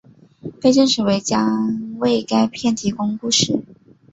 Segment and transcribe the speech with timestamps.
[0.59, 3.61] 被证实将为该片提供故事。